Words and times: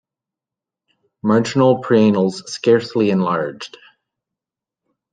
Marginal 1.21 1.83
preanals 1.83 2.47
scarcely 2.49 3.11
enlarged. 3.11 3.77